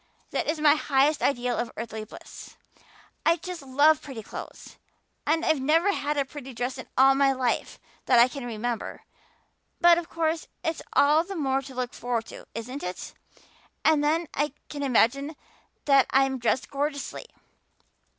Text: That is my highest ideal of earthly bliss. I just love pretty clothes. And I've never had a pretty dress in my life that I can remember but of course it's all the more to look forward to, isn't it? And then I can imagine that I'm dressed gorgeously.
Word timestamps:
That 0.31 0.47
is 0.47 0.59
my 0.59 0.73
highest 0.73 1.21
ideal 1.21 1.55
of 1.59 1.71
earthly 1.77 2.03
bliss. 2.05 2.55
I 3.23 3.35
just 3.35 3.61
love 3.61 4.01
pretty 4.01 4.23
clothes. 4.23 4.77
And 5.27 5.45
I've 5.45 5.61
never 5.61 5.91
had 5.93 6.17
a 6.17 6.25
pretty 6.25 6.55
dress 6.55 6.79
in 6.79 6.87
my 6.97 7.31
life 7.33 7.79
that 8.07 8.17
I 8.17 8.27
can 8.27 8.43
remember 8.43 9.03
but 9.79 9.99
of 9.99 10.09
course 10.09 10.47
it's 10.63 10.81
all 10.93 11.23
the 11.23 11.35
more 11.35 11.61
to 11.61 11.75
look 11.75 11.93
forward 11.93 12.25
to, 12.33 12.47
isn't 12.55 12.81
it? 12.81 13.13
And 13.85 14.03
then 14.03 14.25
I 14.33 14.53
can 14.69 14.81
imagine 14.81 15.35
that 15.85 16.07
I'm 16.09 16.39
dressed 16.39 16.71
gorgeously. 16.71 17.27